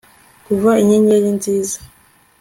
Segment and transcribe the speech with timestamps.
[0.45, 1.79] kuva inyenyeri nziza